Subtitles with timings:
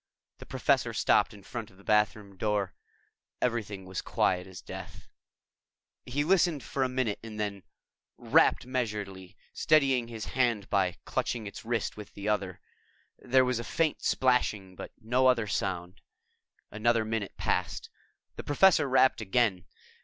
[0.39, 2.73] The Professor stopped in front of the bathroom door.
[3.39, 5.07] Everything was quiet as death.
[6.07, 7.61] He listened for a minute and then
[8.17, 12.59] rapped measuredly, steadying his hand by clutching its wrist with the other.
[13.19, 16.01] There was a faint splashing, but no other sound.
[16.71, 17.91] Another minute passed.
[18.37, 19.65] The Professor rapped again.